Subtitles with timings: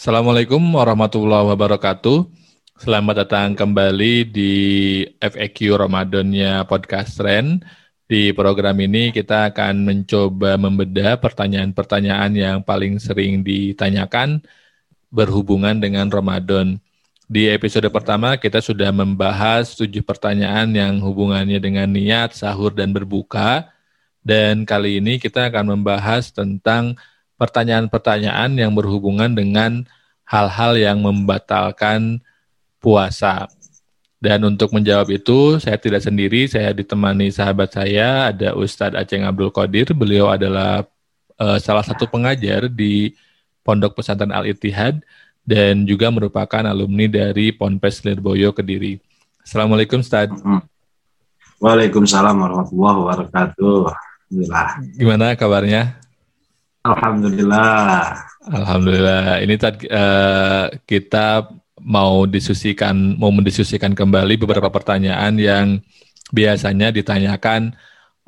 [0.00, 2.24] Assalamualaikum warahmatullahi wabarakatuh.
[2.80, 4.52] Selamat datang kembali di
[5.20, 7.60] FAQ Ramadannya Podcast Trend.
[8.08, 14.40] Di program ini kita akan mencoba membedah pertanyaan-pertanyaan yang paling sering ditanyakan
[15.10, 16.78] berhubungan dengan Ramadan.
[17.30, 23.70] Di episode pertama kita sudah membahas tujuh pertanyaan yang hubungannya dengan niat, sahur, dan berbuka.
[24.22, 26.98] Dan kali ini kita akan membahas tentang
[27.38, 29.86] pertanyaan-pertanyaan yang berhubungan dengan
[30.26, 32.22] hal-hal yang membatalkan
[32.82, 33.46] puasa.
[34.20, 39.48] Dan untuk menjawab itu, saya tidak sendiri, saya ditemani sahabat saya, ada Ustadz Aceh Abdul
[39.48, 39.96] Qadir.
[39.96, 40.84] Beliau adalah
[41.40, 43.16] uh, salah satu pengajar di
[43.60, 45.04] Pondok Pesantren Al-Ittihad
[45.44, 49.00] dan juga merupakan alumni dari Ponpes Lirboyo Kediri.
[49.42, 50.40] Assalamualaikum Ustadz.
[51.60, 53.78] Waalaikumsalam warahmatullahi wabarakatuh.
[54.30, 54.66] Alhamdulillah.
[54.96, 56.00] Gimana kabarnya?
[56.86, 58.16] Alhamdulillah.
[58.48, 59.44] Alhamdulillah.
[59.44, 65.66] Ini tadi uh, kita mau diskusikan mau mendiskusikan kembali beberapa pertanyaan yang
[66.32, 67.76] biasanya ditanyakan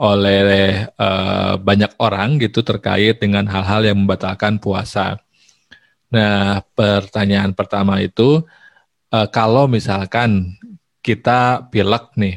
[0.00, 5.20] oleh uh, banyak orang gitu terkait dengan hal-hal yang membatalkan puasa.
[6.12, 8.44] Nah, pertanyaan pertama itu
[9.12, 10.56] uh, kalau misalkan
[11.04, 12.36] kita pilek nih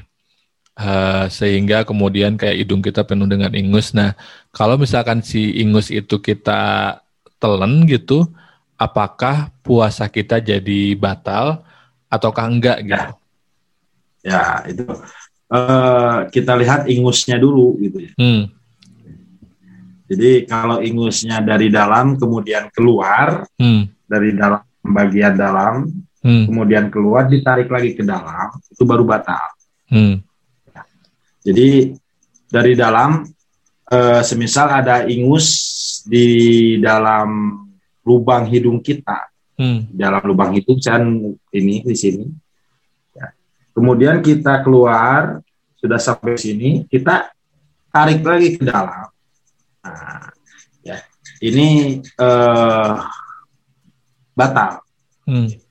[0.79, 3.95] uh, sehingga kemudian kayak hidung kita penuh dengan ingus.
[3.95, 4.13] Nah,
[4.51, 6.95] kalau misalkan si ingus itu kita
[7.39, 8.27] telen gitu,
[8.75, 11.63] apakah puasa kita jadi batal
[12.11, 12.95] ataukah enggak gitu?
[12.95, 13.03] Ya,
[14.23, 14.83] ya itu
[15.55, 18.11] uh, kita lihat ingusnya dulu gitu ya.
[18.19, 18.51] Hmm.
[20.05, 24.05] Jadi kalau ingusnya dari dalam kemudian keluar hmm.
[24.05, 25.89] dari dalam bagian dalam,
[26.21, 26.45] hmm.
[26.45, 29.41] kemudian keluar ditarik lagi ke dalam, itu baru batal.
[29.89, 30.21] Hmm.
[31.41, 31.97] Jadi
[32.45, 33.25] dari dalam,
[33.89, 35.49] uh, semisal ada ingus
[36.05, 37.57] di dalam
[38.05, 39.25] lubang hidung kita,
[39.57, 39.89] hmm.
[39.89, 41.01] dalam lubang hidung kan
[41.49, 42.25] ini di sini.
[43.17, 43.33] Ya.
[43.73, 45.41] Kemudian kita keluar,
[45.85, 47.29] sudah sampai sini, kita
[47.93, 49.13] tarik lagi ke dalam.
[49.85, 50.33] Nah,
[50.81, 50.97] ya,
[51.45, 53.05] ini uh,
[54.33, 54.81] batal.
[55.29, 55.65] Hmm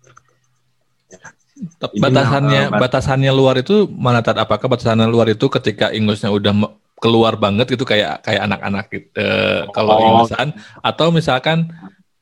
[1.79, 6.53] batasannya ini, batasannya luar itu mana tat apakah batasannya luar itu ketika ingusnya udah
[6.99, 10.03] keluar banget gitu kayak kayak anak-anak gitu uh, kalau oh.
[10.15, 11.71] ingusan atau misalkan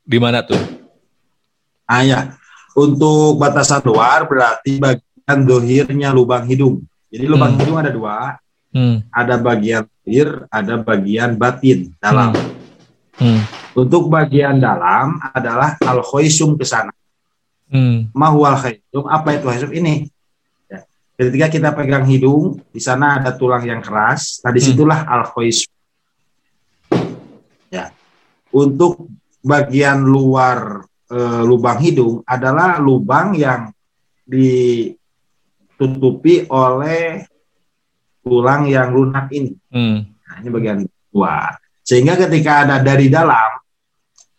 [0.02, 0.58] di mana tuh?
[1.86, 2.34] Ah ya,
[2.74, 6.82] untuk batasan luar berarti bagian dohirnya lubang hidung.
[7.12, 7.60] Jadi lubang hmm.
[7.60, 8.16] hidung ada dua,
[8.72, 9.12] hmm.
[9.12, 12.32] ada bagian dohir, ada bagian batin dalam.
[12.32, 12.56] Hmm.
[13.20, 13.40] Hmm.
[13.76, 16.88] Untuk bagian dalam adalah al khoisum ke sana.
[17.68, 18.08] Hmm.
[18.16, 19.94] Mahwal hidung apa itu hidung ini?
[20.72, 20.88] Ya.
[21.20, 24.40] Ketika kita pegang hidung, di sana ada tulang yang keras.
[24.40, 25.12] Nah, di situlah hmm.
[25.12, 25.72] al khoisum.
[27.68, 27.92] Ya.
[28.52, 29.08] Untuk
[29.44, 33.72] bagian luar e, lubang hidung adalah lubang yang
[35.82, 37.26] ditutupi oleh
[38.22, 39.52] tulang yang lunak ini.
[39.74, 40.06] Hmm.
[40.06, 40.78] Nah, ini bagian
[41.10, 41.58] luar.
[41.82, 43.58] Sehingga ketika ada dari dalam,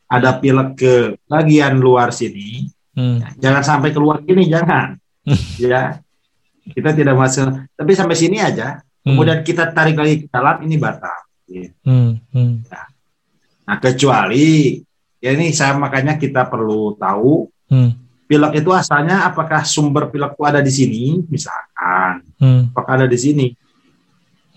[0.08, 0.96] ada pilek ke
[1.28, 3.26] bagian luar sini, Hmm.
[3.26, 4.94] Ya, jangan sampai keluar gini, jangan.
[5.62, 5.98] ya,
[6.78, 7.66] kita tidak masuk.
[7.74, 8.86] Tapi sampai sini aja.
[9.02, 9.18] Hmm.
[9.18, 11.18] Kemudian kita tarik lagi ke dalam, ini batal.
[11.50, 11.74] Ya.
[11.84, 12.22] Hmm.
[12.32, 12.62] Hmm.
[12.70, 12.86] Ya.
[13.66, 14.78] Nah, kecuali
[15.24, 18.03] ya ini saya makanya kita perlu tahu hmm.
[18.34, 22.74] Pilek itu asalnya apakah sumber pilek itu ada di sini, misalkan, hmm.
[22.74, 23.48] apakah ada di sini,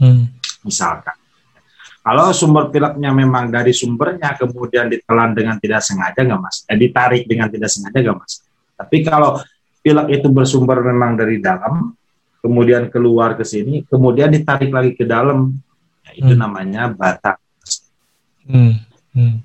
[0.01, 0.23] hmm.
[0.65, 1.13] misalkan.
[2.01, 7.29] Kalau sumber pileknya memang dari sumbernya kemudian ditelan dengan tidak sengaja nggak mas, eh, ditarik
[7.29, 8.41] dengan tidak sengaja nggak mas.
[8.81, 9.45] Tapi kalau
[9.85, 11.93] pilek itu bersumber memang dari dalam,
[12.41, 15.53] kemudian keluar ke sini, kemudian ditarik lagi ke dalam,
[16.01, 16.41] ya itu hmm.
[16.41, 17.37] namanya batak.
[18.49, 18.81] Hmm.
[19.13, 19.45] Hmm.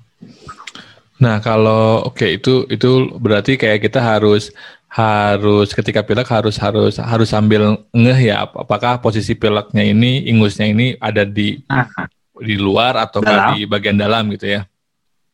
[1.22, 4.50] Nah kalau oke okay, itu itu berarti kayak kita harus
[4.90, 10.98] harus ketika pilek harus harus harus sambil ngeh ya apakah posisi pileknya ini ingusnya ini
[11.00, 12.10] ada di Aha
[12.42, 14.66] di luar atau di bagian dalam gitu ya?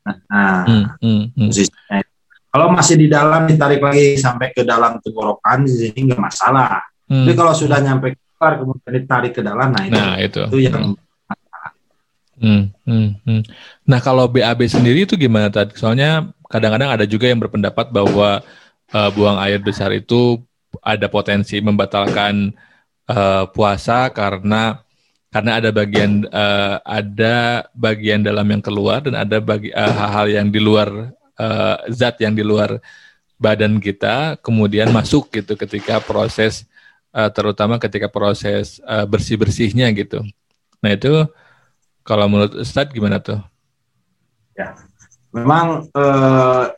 [0.05, 2.03] Nah, hmm, hmm, hmm.
[2.49, 6.81] Kalau masih di dalam ditarik lagi sampai ke dalam tenggorokan di sini nggak masalah.
[7.09, 7.29] Hmm.
[7.29, 10.43] Tapi kalau sudah nyampe keluar kemudian ditarik ke dalam, nah itu, nah, itu.
[10.49, 10.97] itu yang Hmm,
[12.39, 13.43] hmm, hmm.
[13.89, 15.75] Nah kalau BAB sendiri itu gimana tadi?
[15.75, 18.41] Soalnya kadang-kadang ada juga yang berpendapat bahwa
[18.95, 20.41] uh, buang air besar itu
[20.81, 22.55] ada potensi membatalkan
[23.11, 24.81] uh, puasa karena
[25.29, 30.49] karena ada bagian uh, ada bagian dalam yang keluar dan ada bagi uh, hal-hal yang
[30.49, 32.81] di luar uh, zat yang di luar
[33.39, 36.65] badan kita kemudian masuk gitu ketika proses
[37.13, 40.25] uh, terutama ketika proses uh, bersih-bersihnya gitu.
[40.83, 41.27] Nah, itu
[42.09, 43.37] kalau menurut Ustadz gimana tuh?
[44.57, 44.73] Ya.
[45.29, 46.73] Memang uh,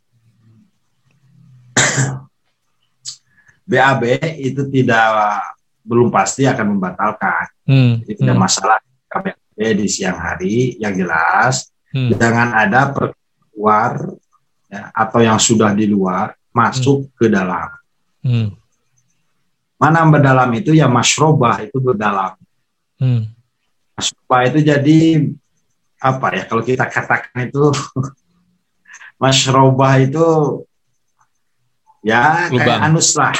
[3.62, 4.02] BAB
[4.42, 5.06] itu tidak
[5.86, 7.46] belum pasti akan membatalkan.
[7.62, 8.02] Hmm.
[8.02, 8.42] Jadi tidak hmm.
[8.42, 12.18] masalah KBAB di siang hari yang jelas hmm.
[12.18, 14.18] jangan ada keluar
[14.66, 17.10] ya, atau yang sudah di luar masuk hmm.
[17.14, 17.70] ke dalam.
[18.26, 18.48] Hmm.
[19.78, 22.34] Mana berdalam itu ya masrobah itu berdalam.
[22.98, 23.30] Hmm.
[24.00, 24.98] Masrobah itu jadi
[26.00, 27.68] apa ya kalau kita katakan itu
[29.20, 30.26] masrobah itu
[32.00, 32.64] ya Lubang.
[32.64, 33.36] kayak anus lah.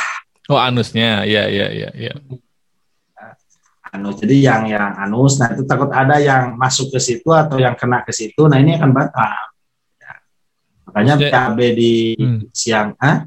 [0.53, 2.13] Oh anusnya, ya ya ya ya.
[3.91, 4.21] Anus.
[4.21, 8.05] Jadi yang yang anus, nah itu takut ada yang masuk ke situ atau yang kena
[8.05, 9.35] ke situ, nah ini akan batal.
[10.91, 12.51] Makanya PAB di hmm.
[12.53, 13.25] siang, ah?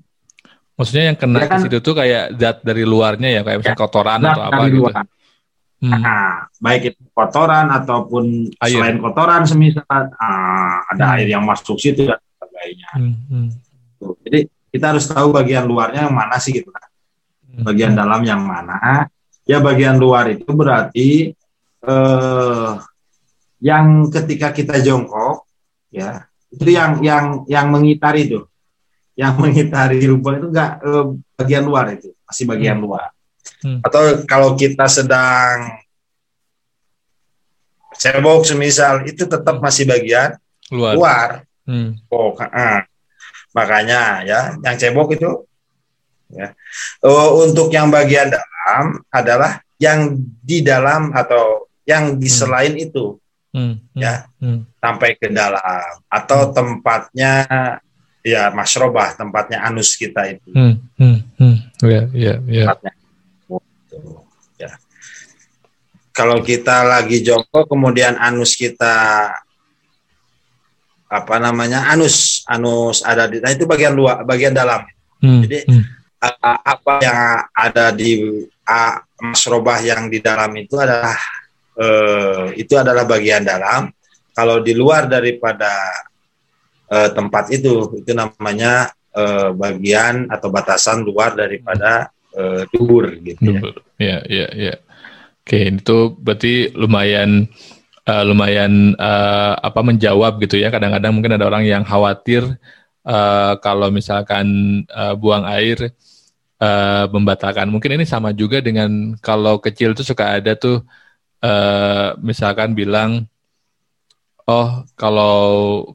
[0.75, 3.77] Maksudnya yang kena ya kan, ke situ tuh kayak zat dari luarnya ya, kayak misalnya
[3.79, 4.83] ya, kotoran atau apa gitu.
[4.83, 4.93] Luar.
[5.83, 5.99] Hmm.
[5.99, 8.71] Nah, baik itu kotoran ataupun air.
[8.71, 11.15] selain kotoran semisal ah, ada hmm.
[11.19, 12.89] air yang masuk situ dan sebagainya.
[12.95, 13.15] Hmm.
[13.27, 13.49] Hmm.
[14.23, 16.87] Jadi kita harus tahu bagian luarnya yang mana sih gitu kan.
[17.51, 17.67] Hmm.
[17.67, 19.11] Bagian dalam yang mana?
[19.43, 21.35] Ya bagian luar itu berarti
[21.83, 22.71] eh,
[23.63, 25.47] yang ketika kita jongkok
[25.87, 28.43] ya itu yang yang yang mengitari itu
[29.15, 31.05] yang mengitari rumput itu enggak eh,
[31.37, 32.85] bagian luar itu masih bagian hmm.
[32.87, 33.12] luar
[33.63, 33.79] hmm.
[33.81, 35.79] atau kalau kita sedang
[37.97, 40.35] cebok semisal itu tetap masih bagian
[40.69, 41.29] luar, luar.
[41.63, 41.95] Hmm.
[42.11, 42.83] oh ah.
[43.55, 45.47] makanya ya yang cebok itu
[46.33, 46.51] ya
[47.05, 52.37] uh, untuk yang bagian dalam adalah yang di dalam atau yang di hmm.
[52.39, 52.85] selain hmm.
[52.89, 53.05] itu
[53.53, 54.65] hmm, ya hmm.
[54.81, 56.51] sampai ke dalam atau hmm.
[56.55, 57.33] tempatnya
[58.23, 61.57] ya masrobah tempatnya anus kita itu hmm, hmm, hmm.
[61.83, 62.67] Yeah, yeah, yeah.
[62.71, 62.93] tempatnya
[64.57, 64.71] ya
[66.13, 69.29] kalau kita lagi jongkok kemudian anus kita
[71.09, 74.85] apa namanya anus anus ada di nah itu bagian luar bagian dalam
[75.21, 75.83] hmm, jadi hmm.
[76.63, 77.19] apa yang
[77.53, 78.17] ada di
[78.65, 81.15] uh, masrobah yang di dalam itu adalah
[81.77, 83.89] eh, itu adalah bagian dalam.
[84.33, 85.71] Kalau di luar daripada
[86.89, 93.53] eh, tempat itu, itu namanya eh, bagian atau batasan luar daripada eh, dur gitu.
[93.97, 94.19] Ya.
[94.27, 94.75] ya, ya, ya.
[95.43, 97.51] Oke, itu berarti lumayan
[98.07, 100.71] uh, lumayan uh, apa menjawab gitu ya.
[100.71, 102.47] Kadang-kadang mungkin ada orang yang khawatir
[103.03, 104.47] uh, kalau misalkan
[104.87, 105.91] uh, buang air
[106.63, 107.67] uh, membatalkan.
[107.67, 110.79] Mungkin ini sama juga dengan kalau kecil tuh suka ada tuh
[111.43, 113.27] uh, misalkan bilang
[114.47, 115.35] oh kalau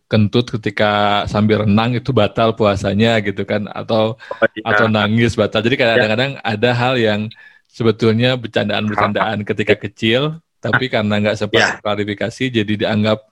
[0.09, 4.65] kentut ketika sambil renang itu batal puasanya gitu kan atau oh, iya.
[4.65, 6.45] atau nangis batal jadi kadang-kadang ya.
[6.45, 7.21] ada hal yang
[7.69, 11.71] sebetulnya bercandaan-bercandaan ketika kecil tapi karena nggak sempat ya.
[11.79, 13.23] klarifikasi jadi dianggap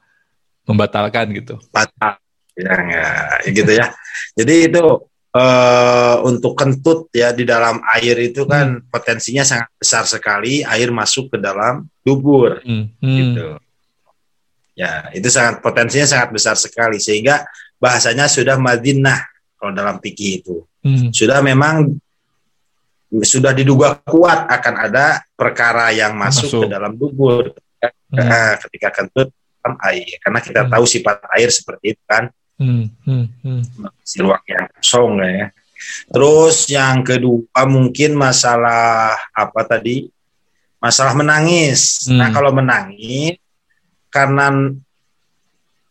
[0.68, 2.20] membatalkan gitu batal
[2.54, 3.08] ya, ya
[3.50, 3.90] gitu ya
[4.38, 4.84] jadi itu
[5.36, 8.88] uh, untuk kentut ya di dalam air itu kan hmm.
[8.88, 12.96] potensinya sangat besar sekali air masuk ke dalam dubur hmm.
[13.00, 13.16] Hmm.
[13.20, 13.48] gitu.
[14.76, 17.48] Ya, itu sangat potensinya sangat besar sekali sehingga
[17.80, 19.24] bahasanya sudah madinah
[19.56, 20.56] kalau dalam fikih itu.
[20.84, 21.08] Hmm.
[21.16, 21.96] Sudah memang
[23.22, 26.60] sudah diduga kuat akan ada perkara yang masuk, masuk.
[26.66, 28.16] ke dalam dubur hmm.
[28.16, 29.30] Nah, ketika kentut
[29.62, 30.70] dalam air karena kita hmm.
[30.74, 33.62] tahu sifat air seperti itu kan Hmm, hmm, hmm.
[34.00, 35.52] Si ruang yang kosong ya.
[36.08, 40.08] Terus yang kedua mungkin masalah apa tadi?
[40.80, 42.08] Masalah menangis.
[42.08, 42.16] Hmm.
[42.20, 43.36] Nah kalau menangis
[44.08, 44.48] karena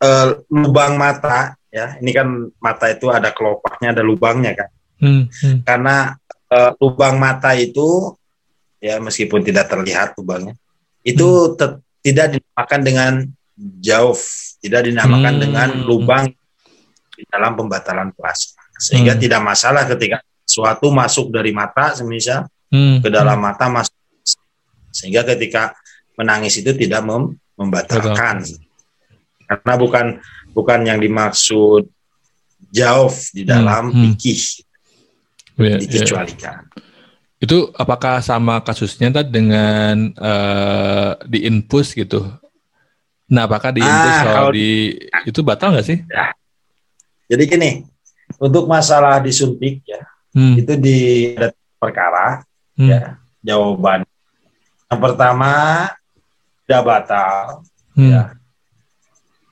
[0.02, 4.70] uh, lubang mata ya, ini kan mata itu ada kelopaknya, ada lubangnya kan.
[4.98, 5.62] Hmm, hmm.
[5.62, 6.18] Karena
[6.50, 8.14] uh, lubang mata itu
[8.82, 10.54] ya meskipun tidak terlihat lubangnya,
[11.02, 11.80] itu hmm.
[12.04, 13.12] tidak dinamakan dengan
[13.80, 14.18] jauh,
[14.60, 15.42] tidak dinamakan hmm.
[15.42, 16.24] dengan lubang
[17.16, 18.52] di dalam pembatalan puasa.
[18.76, 19.22] Sehingga hmm.
[19.24, 23.02] tidak masalah ketika suatu masuk dari mata semisal hmm.
[23.02, 23.46] ke dalam hmm.
[23.50, 23.96] mata masuk
[24.96, 25.76] sehingga ketika
[26.16, 28.40] menangis itu tidak mem membatalkan.
[28.40, 28.64] Betul.
[29.46, 30.06] Karena bukan
[30.56, 31.84] bukan yang dimaksud
[32.72, 33.50] jauh di hmm.
[33.50, 34.16] dalam hmm.
[34.16, 34.65] fikih.
[35.56, 36.68] Yeah, dikecualikan.
[36.68, 36.84] Yeah.
[37.36, 42.24] Itu apakah sama kasusnya tadi dengan uh, di infus gitu?
[43.28, 44.96] Nah, apakah di infus ah, kalau di
[45.28, 45.98] itu batal nggak sih?
[46.08, 46.32] Ya,
[47.28, 47.70] jadi gini,
[48.40, 50.00] untuk masalah disuntik ya,
[50.32, 50.54] hmm.
[50.60, 50.98] itu di
[51.36, 52.44] ada perkara
[52.78, 52.88] hmm.
[52.88, 53.00] ya
[53.44, 54.04] jawaban.
[54.86, 55.52] Yang pertama
[56.64, 57.36] tidak batal
[57.98, 58.10] hmm.
[58.12, 58.22] ya.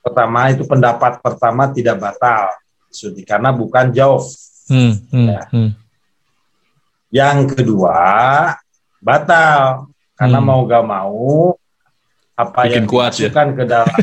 [0.04, 2.52] Pertama itu pendapat pertama tidak batal
[2.92, 4.20] disuntik karena bukan jauh
[4.64, 5.40] Hmm, hmm, ya.
[5.52, 5.70] hmm.
[7.14, 8.02] Yang kedua,
[8.98, 9.86] batal
[10.18, 10.46] karena hmm.
[10.50, 11.54] mau gak mau
[12.34, 13.30] apa Bikin yang kuat ya?
[13.30, 13.54] dimasukkan ya?
[13.54, 13.98] ke dalam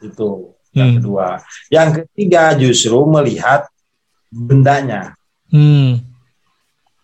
[0.08, 0.30] itu
[0.72, 0.96] yang hmm.
[1.00, 1.28] kedua.
[1.68, 3.68] Yang ketiga justru melihat
[4.32, 5.12] bendanya.
[5.52, 6.00] Hmm.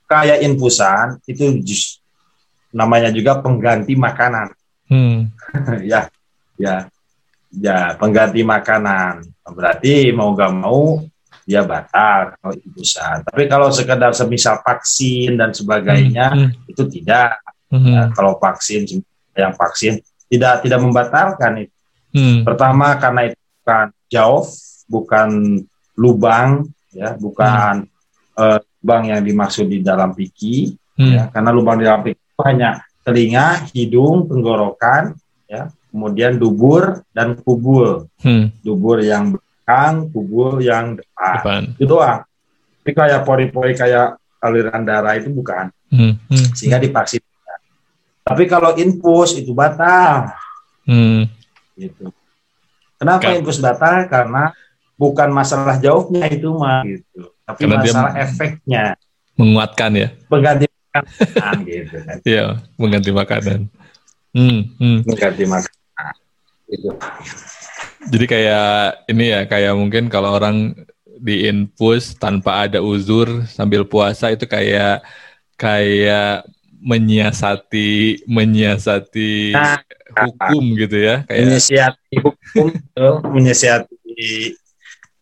[0.09, 2.01] Kayak infusan itu just,
[2.73, 4.57] namanya juga pengganti makanan.
[4.89, 5.29] Hmm.
[5.93, 6.09] ya,
[6.57, 6.89] ya,
[7.53, 9.29] ya pengganti makanan.
[9.45, 11.05] Berarti mau gak mau
[11.51, 13.27] dia batal kalau infusan.
[13.27, 16.47] Tapi kalau sekedar semisal vaksin dan sebagainya hmm.
[16.47, 16.71] hmm.
[16.71, 17.43] itu tidak.
[17.67, 17.87] Hmm.
[17.87, 18.87] Ya, kalau vaksin
[19.35, 19.99] yang vaksin
[20.31, 21.75] tidak tidak membatalkan itu.
[22.15, 22.47] Hmm.
[22.47, 24.47] Pertama karena itu bukan jauh,
[24.87, 25.29] bukan
[25.99, 28.39] lubang, ya, bukan hmm.
[28.39, 31.11] uh, lubang yang dimaksud di dalam piki, hmm.
[31.11, 32.71] ya, karena lubang di dalam piki itu hanya
[33.03, 35.15] telinga, hidung, tenggorokan,
[35.47, 38.63] ya, kemudian dubur dan kubul, hmm.
[38.63, 39.35] dubur yang
[39.71, 41.63] belakang, kubul yang depan, depan.
[41.79, 42.21] itu doang.
[42.81, 46.13] Tapi kayak pori-pori kayak aliran darah itu bukan, hmm.
[46.27, 46.47] Hmm.
[46.57, 47.23] sehingga divaksin.
[48.25, 50.33] Tapi kalau infus itu batal.
[50.87, 51.29] Hmm.
[51.77, 52.09] Gitu.
[53.01, 53.39] Kenapa Kan.
[53.41, 54.07] infus batal?
[54.09, 54.53] Karena
[54.97, 58.85] bukan masalah jauhnya itu mah gitu, tapi Karena masalah efeknya.
[59.39, 60.09] Menguatkan ya.
[60.29, 62.17] Mengganti makanan gitu kan.
[62.27, 62.45] Iya,
[62.77, 63.61] mengganti makanan.
[64.31, 64.99] Hmm, hmm.
[65.09, 66.15] Mengganti makanan.
[66.71, 66.91] Gitu.
[68.09, 70.73] Jadi kayak ini ya, kayak mungkin kalau orang
[71.21, 75.05] di infus tanpa ada uzur sambil puasa itu kayak
[75.61, 76.49] kayak
[76.81, 79.77] menyiasati menyiasati nah,
[80.17, 82.69] hukum gitu ya kayak menyiasati hukum
[83.37, 84.57] menyiasati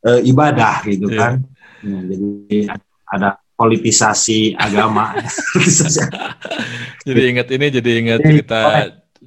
[0.06, 1.18] uh, ibadah gitu yeah.
[1.18, 1.34] kan.
[1.82, 2.30] Nah, jadi
[3.08, 5.18] ada politisasi agama.
[7.08, 8.60] Jadi ingat ini jadi ingat cerita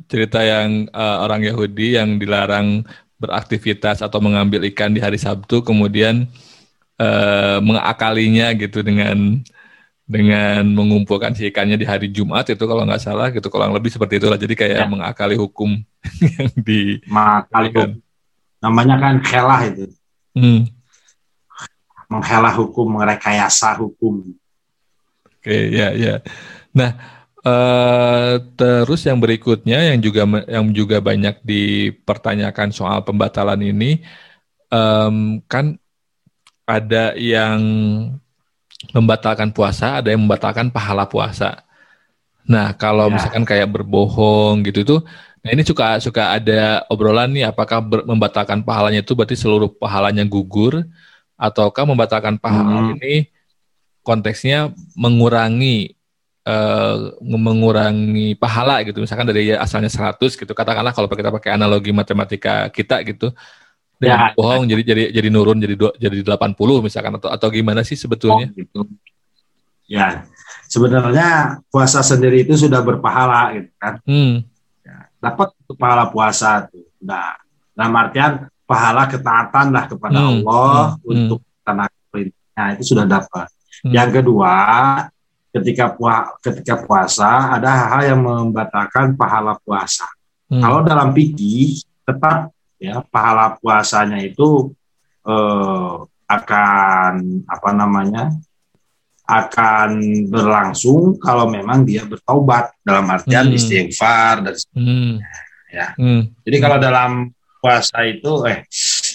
[0.06, 2.86] cerita yang uh, orang Yahudi yang dilarang
[3.22, 6.26] beraktivitas atau mengambil ikan di hari Sabtu kemudian
[6.98, 9.46] uh, mengakalinya gitu dengan
[10.10, 14.20] dengan mengumpulkan si ikannya di hari Jumat itu kalau nggak salah gitu kalau lebih seperti
[14.20, 14.90] itulah jadi kayak ya.
[14.90, 15.80] mengakali hukum
[16.36, 17.90] yang di mengakali hukum.
[18.60, 19.86] namanya kan helah itu
[20.36, 20.68] hmm.
[22.12, 24.36] menghelah hukum merekayasa hukum
[25.24, 26.20] oke ya ya
[26.76, 34.02] nah uh, terus yang berikutnya yang juga yang juga banyak dipertanyakan soal pembatalan ini
[34.72, 35.78] um, kan
[36.66, 37.60] ada yang
[38.90, 41.62] membatalkan puasa, ada yang membatalkan pahala puasa.
[42.48, 43.14] Nah, kalau ya.
[43.20, 44.98] misalkan kayak berbohong gitu itu,
[45.46, 50.26] nah ini suka suka ada obrolan nih, apakah ber, membatalkan pahalanya itu berarti seluruh pahalanya
[50.26, 50.82] gugur,
[51.38, 52.94] ataukah membatalkan pahala hmm.
[52.98, 53.30] ini
[54.02, 55.94] konteksnya mengurangi
[56.46, 62.70] uh, mengurangi pahala gitu, misalkan dari asalnya 100 gitu, katakanlah kalau kita pakai analogi matematika
[62.74, 63.34] kita gitu,
[64.02, 67.86] dengan ya, bohong jadi jadi jadi nurun jadi dua, jadi 80 misalkan atau atau gimana
[67.86, 68.50] sih sebetulnya?
[68.50, 68.80] Oh, gitu.
[69.86, 70.26] Ya,
[70.66, 74.02] sebenarnya puasa sendiri itu sudah berpahala gitu kan.
[74.10, 74.42] Hmm.
[74.82, 76.90] Ya, dapat pahala puasa tuh.
[76.98, 77.38] Nah,
[77.78, 80.48] dalam artian pahala ketaatan lah kepada hmm.
[80.50, 81.12] Allah hmm.
[81.12, 83.48] untuk tanah perintahnya itu sudah dapat.
[83.86, 83.94] Hmm.
[83.94, 84.54] Yang kedua,
[85.52, 90.08] ketika puasa ketika puasa ada hal-hal yang membatalkan pahala puasa.
[90.48, 90.64] Hmm.
[90.64, 94.72] Kalau dalam fikih tetap ya pahala puasanya itu
[95.28, 95.94] eh,
[96.32, 97.14] akan
[97.46, 98.32] apa namanya
[99.28, 99.92] akan
[100.28, 103.58] berlangsung kalau memang dia bertobat dalam artian hmm.
[103.60, 105.14] istighfar dan hmm.
[105.72, 105.88] ya.
[106.00, 106.32] Hmm.
[106.48, 107.12] Jadi kalau dalam
[107.62, 108.66] puasa itu eh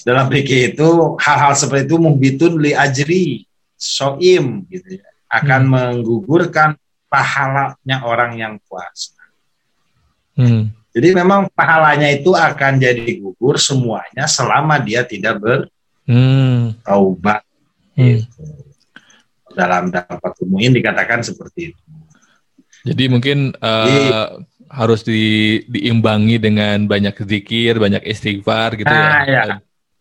[0.06, 3.42] dalam fikih itu hal-hal seperti itu mumbitun li ajri
[3.74, 5.72] soim gitu ya akan hmm.
[5.72, 6.70] menggugurkan
[7.10, 9.14] pahalanya orang yang puasa.
[10.36, 10.70] Hmm.
[10.96, 17.44] Jadi memang pahalanya itu akan jadi gugur semuanya selama dia tidak bertaubat.
[17.96, 17.96] Hmm.
[17.96, 18.44] Gitu.
[19.56, 21.82] Dalam dapat umumin dikatakan seperti itu.
[22.86, 24.08] Jadi mungkin uh, Jadi,
[24.70, 29.00] harus di, diimbangi dengan banyak zikir, banyak istighfar gitu ya?
[29.00, 29.42] nah, ya.
[29.42, 29.56] Ya,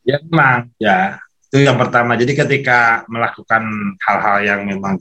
[0.06, 1.00] ya memang ya.
[1.48, 2.20] Itu yang pertama.
[2.20, 3.64] Jadi ketika melakukan
[4.04, 5.00] hal-hal yang memang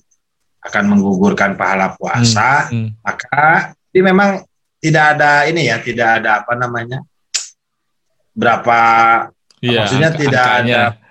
[0.64, 2.88] akan menggugurkan pahala puasa, hmm, hmm.
[3.04, 4.30] maka ini memang
[4.80, 7.04] tidak ada ini ya, tidak ada apa namanya
[8.34, 8.78] berapa
[9.62, 10.74] ya, maksudnya angka, tidak angkanya.
[10.74, 11.02] ada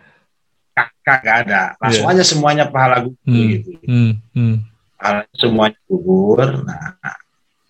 [0.74, 2.12] kakak nggak ada langsung ya.
[2.18, 4.56] aja semuanya pahala gugur hmm, gitu hmm, hmm.
[4.98, 7.16] Pahala semuanya gugur nah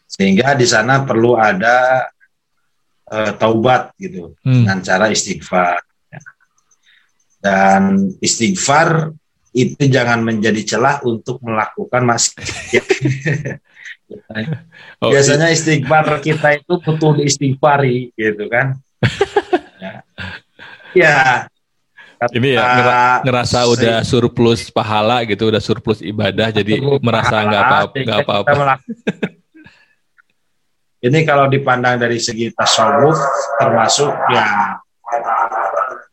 [0.08, 2.08] sehingga di sana perlu ada
[3.10, 4.64] uh, taubat gitu hmm.
[4.64, 6.22] dengan cara istighfar ya.
[7.42, 9.14] dan istighfar
[9.54, 12.86] itu jangan menjadi celah untuk melakukan maksiat
[15.02, 18.78] Oh, Biasanya istighfar kita itu butuh diistighfari gitu kan.
[19.84, 19.94] ya.
[20.94, 21.18] ya.
[22.32, 28.54] ini ya ngerasa udah surplus pahala gitu, udah surplus ibadah, jadi merasa nggak apa-apa, apa-apa.
[31.04, 33.20] Ini kalau dipandang dari segi tasawuf,
[33.60, 34.80] termasuk ya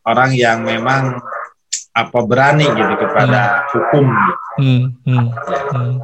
[0.02, 1.22] orang yang memang
[1.90, 3.66] apa berani gitu kepada hmm.
[3.74, 4.04] hukum.
[4.06, 4.34] Gitu.
[4.60, 5.26] Hmm, hmm,
[5.74, 5.94] hmm.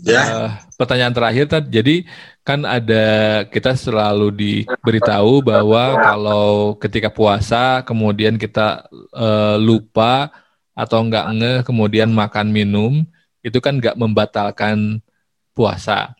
[0.00, 0.22] Ya.
[0.24, 0.50] Uh,
[0.80, 1.68] pertanyaan terakhir, Tad.
[1.68, 2.08] Jadi
[2.40, 3.04] kan ada
[3.52, 10.32] kita selalu diberitahu bahwa kalau ketika puasa kemudian kita uh, lupa
[10.72, 13.04] atau enggak nge kemudian makan minum
[13.44, 15.04] itu kan enggak membatalkan
[15.52, 16.16] puasa.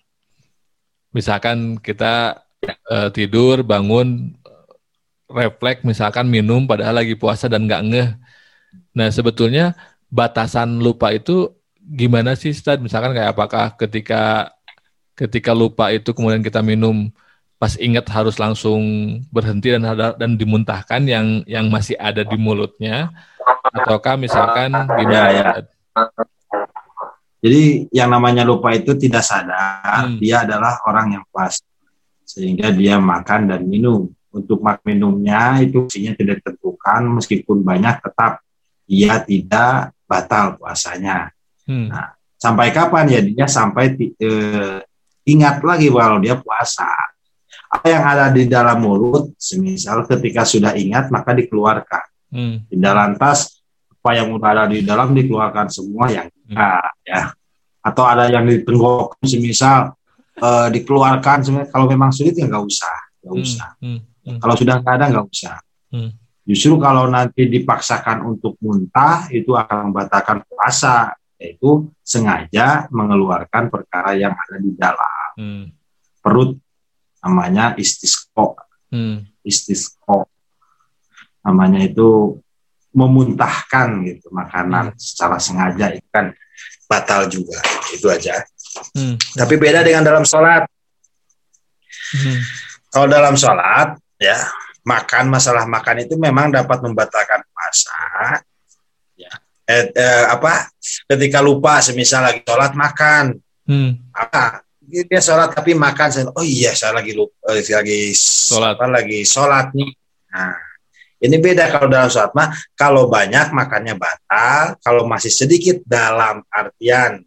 [1.11, 2.45] Misalkan kita
[2.93, 4.37] uh, tidur bangun
[5.31, 8.09] refleks misalkan minum padahal lagi puasa dan enggak ngeh.
[8.95, 9.79] Nah sebetulnya
[10.11, 12.83] batasan lupa itu gimana sih Stad?
[12.83, 14.53] Misalkan kayak apakah ketika
[15.15, 17.09] ketika lupa itu kemudian kita minum
[17.61, 18.81] pas ingat harus langsung
[19.29, 19.85] berhenti dan
[20.17, 23.13] dan dimuntahkan yang yang masih ada di mulutnya
[23.75, 25.29] ataukah misalkan gimana?
[25.31, 25.45] Ya, ya.
[27.41, 30.21] Jadi yang namanya lupa itu tidak sadar, hmm.
[30.21, 31.57] dia adalah orang yang pas
[32.29, 34.13] sehingga dia makan dan minum.
[34.31, 38.39] Untuk makan minumnya itu fungsinya tidak ditentukan meskipun banyak tetap
[38.87, 41.31] dia tidak batal puasanya.
[41.67, 41.91] Hmm.
[41.91, 44.79] Nah, sampai kapan ya dia sampai uh,
[45.27, 46.91] ingat lagi kalau dia puasa.
[47.71, 52.05] Apa yang ada di dalam mulut, semisal ketika sudah ingat maka dikeluarkan.
[52.35, 52.67] Hmm.
[52.67, 56.51] Tidak lantas apa yang ada di dalam dikeluarkan semua yang hmm.
[56.51, 57.23] enggak ya.
[57.81, 59.95] Atau ada yang di tenggorokan semisal
[60.43, 61.39] uh, dikeluarkan
[61.71, 63.45] kalau memang sulit ya nggak usah, nggak hmm.
[63.47, 63.69] usah.
[63.79, 64.01] Hmm.
[64.27, 64.39] Hmm.
[64.39, 65.57] Kalau sudah nggak ada nggak usah.
[65.91, 66.11] Hmm.
[66.45, 74.37] Justru kalau nanti dipaksakan untuk muntah itu akan membatalkan puasa yaitu sengaja mengeluarkan perkara yang
[74.37, 75.65] ada di dalam hmm.
[76.21, 76.61] perut
[77.25, 78.61] namanya istisqo
[78.93, 79.25] hmm.
[79.41, 80.29] istisqo
[81.41, 82.37] namanya itu
[82.93, 85.01] memuntahkan gitu makanan hmm.
[85.01, 86.37] secara sengaja itu kan
[86.85, 87.57] batal juga
[87.97, 88.37] itu aja
[88.93, 89.17] hmm.
[89.41, 90.69] tapi beda dengan dalam sholat
[92.21, 92.39] hmm.
[92.93, 94.37] kalau dalam sholat ya.
[94.81, 98.41] Makan masalah makan itu memang dapat membatalkan puasa.
[99.71, 100.67] Eh, eh, apa
[101.07, 103.39] ketika lupa semisal lagi sholat makan.
[103.71, 104.03] Hmm.
[104.11, 108.75] apa dia sholat tapi makan oh iya saya lagi lupa eh, lagi sholat.
[108.75, 109.91] apa, lagi sholat nih.
[110.35, 110.59] Nah
[111.23, 117.23] ini beda kalau dalam sholat mah kalau banyak makannya batal kalau masih sedikit dalam artian.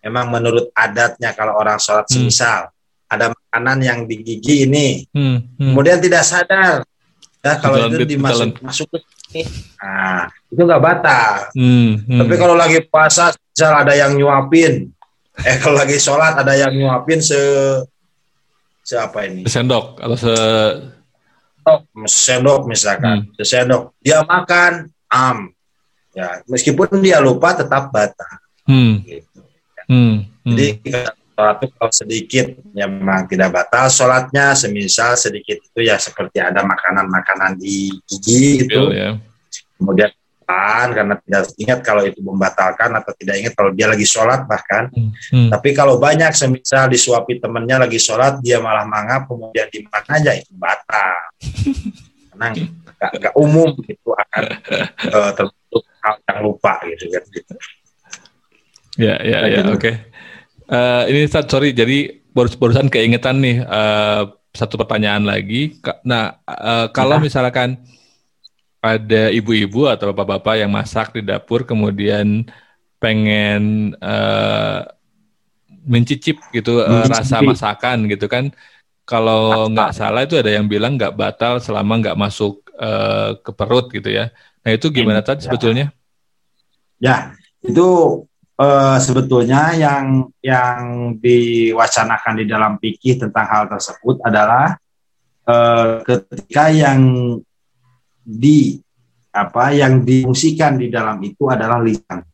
[0.00, 2.30] Memang menurut adatnya kalau orang sholat hmm.
[3.06, 5.58] Ada makanan yang di gigi ini hmm.
[5.58, 5.74] Hmm.
[5.74, 6.82] kemudian tidak sadar
[7.40, 8.98] ya kalau itu dimasuk masuk ke
[9.82, 11.50] Nah, itu nggak batal.
[11.52, 12.20] Hmm, hmm.
[12.24, 14.88] Tapi kalau lagi puasa, misal ada yang nyuapin,
[15.48, 17.36] eh kalau lagi sholat ada yang nyuapin se
[18.86, 19.44] siapa ini?
[19.44, 20.34] Sendok atau se
[22.06, 23.42] sendok misalkan, hmm.
[23.42, 23.98] sendok.
[24.00, 25.50] Dia makan am,
[26.14, 28.40] ya meskipun dia lupa tetap batal.
[28.64, 29.02] Hmm.
[29.02, 29.40] Gitu.
[29.90, 30.26] Hmm.
[30.46, 30.54] Hmm.
[30.54, 30.80] Jadi
[31.36, 36.64] sholat itu kalau sedikit ya memang tidak batal sholatnya semisal sedikit itu ya seperti ada
[36.64, 39.20] makanan-makanan di gigi itu ya.
[39.76, 40.08] kemudian
[40.46, 45.12] karena tidak ingat kalau itu membatalkan atau tidak ingat kalau dia lagi sholat bahkan hmm.
[45.34, 45.50] Hmm.
[45.52, 50.54] tapi kalau banyak semisal disuapi temennya lagi sholat dia malah mangap kemudian dimakan aja itu
[50.56, 51.18] batal
[52.32, 52.46] karena
[52.96, 54.44] nggak umum itu akan
[55.12, 57.54] uh, terbentuk hal yang lupa gitu kan gitu.
[58.96, 59.72] ya ya ya gitu.
[59.76, 59.94] oke okay.
[60.66, 65.78] Uh, ini Ustaz, sorry, jadi baru barusan keingetan nih uh, satu pertanyaan lagi.
[66.02, 67.30] Nah, uh, kalau ya.
[67.30, 67.78] misalkan
[68.82, 72.46] ada ibu-ibu atau bapak-bapak yang masak di dapur, kemudian
[72.98, 74.86] pengen uh,
[75.86, 78.50] mencicip gitu rasa masakan gitu kan,
[79.06, 83.86] kalau nggak salah itu ada yang bilang nggak batal selama nggak masuk uh, ke perut
[83.94, 84.34] gitu ya.
[84.66, 85.44] Nah itu gimana tadi ya.
[85.46, 85.86] sebetulnya?
[86.98, 87.86] Ya, itu
[88.60, 94.76] uh, sebetulnya yang yang diwacanakan di dalam pikir tentang hal tersebut adalah
[95.48, 97.00] uh, ketika yang
[98.26, 98.80] di
[99.36, 102.24] apa yang difungsikan di dalam itu adalah lisan.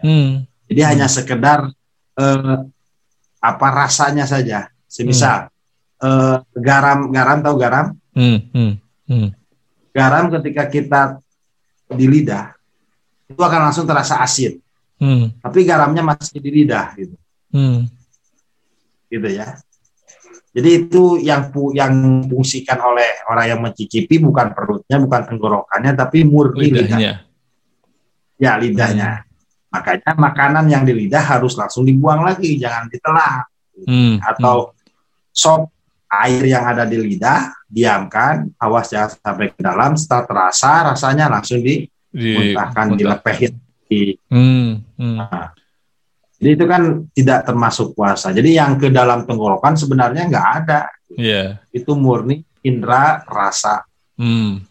[0.00, 0.48] Hmm.
[0.66, 0.90] Jadi hmm.
[0.90, 1.68] hanya sekedar
[2.16, 2.58] uh,
[3.40, 4.72] apa rasanya saja.
[4.88, 5.52] Semisal
[6.00, 6.02] hmm.
[6.02, 7.86] uh, garam garam tahu garam?
[8.16, 8.48] Hmm.
[8.50, 8.72] Hmm.
[9.06, 9.28] Hmm.
[9.92, 11.00] Garam ketika kita
[11.92, 12.56] di lidah
[13.30, 14.58] itu akan langsung terasa asin
[15.00, 15.40] hmm.
[15.42, 17.16] tapi garamnya masih di lidah gitu
[17.52, 17.80] hmm.
[19.12, 19.58] gitu ya
[20.56, 26.72] jadi itu yang yang fungsikan oleh orang yang mencicipi bukan perutnya bukan tenggorokannya tapi murni
[26.72, 27.16] lidahnya lidah.
[28.40, 29.72] ya lidahnya hmm.
[29.72, 33.44] makanya makanan yang di lidah harus langsung dibuang lagi jangan ditelan
[33.84, 34.16] hmm.
[34.24, 34.76] atau hmm.
[35.32, 35.72] sop
[36.06, 39.98] air yang ada di lidah diamkan, awas jangan sampai ke dalam.
[39.98, 43.52] Setelah terasa, rasanya langsung dimuntahkan, dilepehin.
[43.86, 45.16] Di, hmm, hmm.
[45.22, 45.54] Nah,
[46.36, 46.82] jadi itu kan
[47.16, 48.28] tidak termasuk puasa.
[48.34, 50.80] Jadi yang ke dalam tenggorokan sebenarnya nggak ada.
[51.16, 51.64] Yeah.
[51.72, 53.86] Itu murni indera rasa.
[54.20, 54.66] Hmm.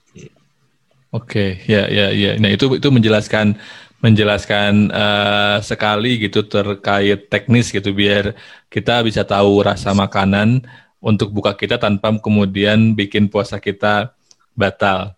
[1.15, 1.71] Oke, okay.
[1.71, 2.35] ya, ya, ya.
[2.35, 3.55] Nah itu itu menjelaskan
[4.03, 8.35] menjelaskan uh, sekali gitu terkait teknis gitu biar
[8.67, 10.67] kita bisa tahu rasa makanan
[10.99, 14.11] untuk buka kita tanpa kemudian bikin puasa kita
[14.53, 15.15] batal.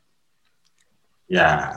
[1.27, 1.75] Ya.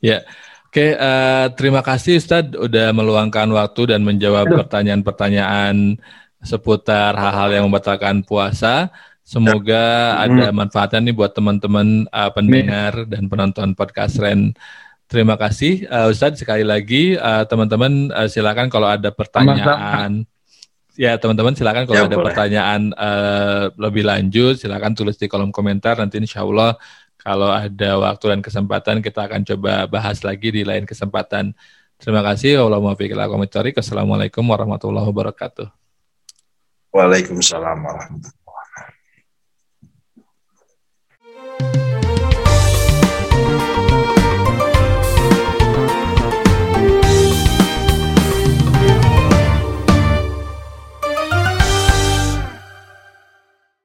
[0.00, 0.24] Ya.
[0.68, 5.96] Oke, uh, terima kasih Ustadz udah meluangkan waktu dan menjawab pertanyaan-pertanyaan
[6.44, 8.92] seputar hal-hal yang membatalkan puasa.
[9.24, 10.28] Semoga ya.
[10.28, 14.52] ada manfaatnya nih buat teman-teman uh, pendengar dan penonton podcast Ren.
[15.08, 20.28] Terima kasih uh, Ustadz sekali lagi uh, teman-teman uh, silakan kalau ada pertanyaan.
[21.00, 22.26] Ya teman-teman silakan kalau ya, ada boleh.
[22.28, 26.76] pertanyaan uh, lebih lanjut silakan tulis di kolom komentar nanti insya Allah
[27.18, 31.52] kalau ada waktu dan kesempatan kita akan coba bahas lagi di lain kesempatan.
[31.98, 32.62] Terima kasih.
[33.74, 35.66] Wassalamualaikum warahmatullahi wabarakatuh.
[36.94, 38.37] Waalaikumsalam warahmatullahi